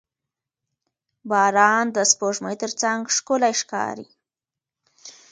[1.29, 4.07] •باران د سپوږمۍ تر څنګ ښکلی ښکاري.